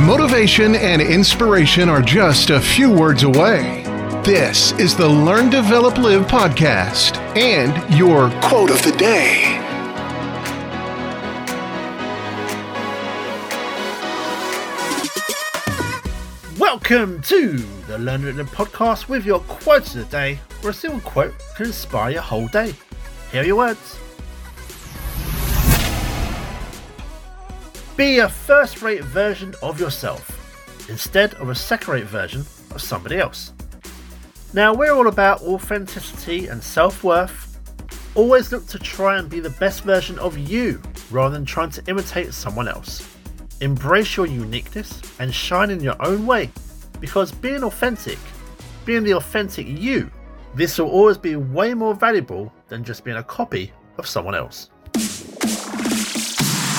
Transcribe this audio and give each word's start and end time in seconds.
Motivation 0.00 0.74
and 0.74 1.00
inspiration 1.00 1.88
are 1.88 2.02
just 2.02 2.50
a 2.50 2.60
few 2.60 2.92
words 2.92 3.22
away. 3.22 3.82
This 4.26 4.72
is 4.72 4.94
the 4.94 5.08
Learn, 5.08 5.48
Develop, 5.48 5.96
Live 5.96 6.26
podcast 6.26 7.16
and 7.34 7.72
your 7.96 8.28
quote 8.42 8.70
of 8.70 8.82
the 8.82 8.92
day. 8.92 9.58
Welcome 16.58 17.22
to 17.22 17.56
the 17.86 17.96
Learn, 17.98 18.20
Develop, 18.20 18.36
Live 18.36 18.68
podcast 18.68 19.08
with 19.08 19.24
your 19.24 19.40
quote 19.40 19.86
of 19.86 19.94
the 19.94 20.04
day, 20.04 20.38
where 20.60 20.72
a 20.72 20.74
single 20.74 21.00
quote 21.00 21.32
can 21.56 21.66
inspire 21.66 22.10
your 22.10 22.22
whole 22.22 22.48
day. 22.48 22.74
Here 23.32 23.40
are 23.40 23.46
your 23.46 23.56
words. 23.56 23.98
Be 27.96 28.18
a 28.18 28.28
first 28.28 28.82
rate 28.82 29.02
version 29.04 29.54
of 29.62 29.80
yourself 29.80 30.90
instead 30.90 31.32
of 31.36 31.48
a 31.48 31.54
second 31.54 31.94
rate 31.94 32.04
version 32.04 32.42
of 32.72 32.82
somebody 32.82 33.16
else. 33.16 33.54
Now, 34.52 34.74
we're 34.74 34.92
all 34.92 35.06
about 35.06 35.40
authenticity 35.40 36.48
and 36.48 36.62
self 36.62 37.02
worth. 37.02 37.58
Always 38.14 38.52
look 38.52 38.66
to 38.66 38.78
try 38.78 39.18
and 39.18 39.30
be 39.30 39.40
the 39.40 39.48
best 39.48 39.82
version 39.82 40.18
of 40.18 40.36
you 40.36 40.82
rather 41.10 41.32
than 41.32 41.46
trying 41.46 41.70
to 41.70 41.82
imitate 41.86 42.34
someone 42.34 42.68
else. 42.68 43.16
Embrace 43.62 44.14
your 44.14 44.26
uniqueness 44.26 45.00
and 45.18 45.34
shine 45.34 45.70
in 45.70 45.80
your 45.80 45.96
own 46.04 46.26
way 46.26 46.50
because 47.00 47.32
being 47.32 47.64
authentic, 47.64 48.18
being 48.84 49.04
the 49.04 49.14
authentic 49.14 49.66
you, 49.66 50.10
this 50.54 50.78
will 50.78 50.90
always 50.90 51.16
be 51.16 51.36
way 51.36 51.72
more 51.72 51.94
valuable 51.94 52.52
than 52.68 52.84
just 52.84 53.04
being 53.04 53.16
a 53.16 53.22
copy 53.22 53.72
of 53.96 54.06
someone 54.06 54.34
else. 54.34 54.68